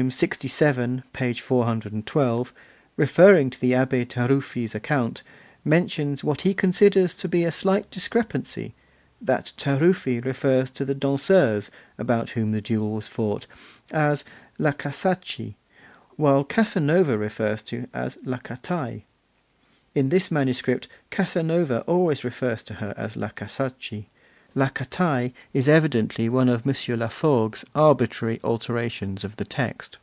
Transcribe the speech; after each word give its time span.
lxvii., 0.00 1.02
p. 1.12 1.32
412), 1.34 2.54
referring 2.96 3.50
to 3.50 3.60
the 3.60 3.72
Abbé 3.72 4.06
Taruffi's 4.08 4.74
account, 4.74 5.22
mentions 5.62 6.24
what 6.24 6.40
he 6.40 6.54
considers 6.54 7.12
to 7.12 7.28
be 7.28 7.44
a 7.44 7.52
slight 7.52 7.90
discrepancy: 7.90 8.72
that 9.20 9.52
Taruffi 9.58 10.18
refers 10.24 10.70
to 10.70 10.86
the 10.86 10.94
danseuse, 10.94 11.68
about 11.98 12.30
whom 12.30 12.52
the 12.52 12.62
duel 12.62 12.92
was 12.92 13.08
fought, 13.08 13.46
as 13.92 14.24
La 14.58 14.72
Casacci, 14.72 15.56
while 16.16 16.44
Casanova 16.44 17.18
refers 17.18 17.60
to 17.60 17.82
her 17.82 17.88
as 17.92 18.16
La 18.24 18.38
Catai. 18.38 19.02
In 19.94 20.08
this 20.08 20.30
manuscript 20.30 20.88
Casanova 21.10 21.82
always 21.82 22.24
refers 22.24 22.62
to 22.62 22.72
her 22.76 22.94
as 22.96 23.16
La 23.18 23.28
Casacci; 23.28 24.06
La 24.52 24.68
Catai 24.68 25.32
is 25.54 25.68
evidently 25.68 26.28
one 26.28 26.48
of 26.48 26.66
M. 26.66 26.72
Laforgue's 26.98 27.64
arbitrary 27.72 28.40
alterations 28.42 29.22
of 29.22 29.36
the 29.36 29.44
text. 29.44 29.98